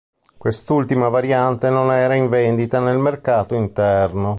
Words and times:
Quest'ultima 0.35 1.09
variante 1.09 1.69
non 1.69 1.91
era 1.91 2.15
in 2.15 2.27
vendita 2.27 2.79
nel 2.79 2.97
mercato 2.97 3.53
interno. 3.53 4.29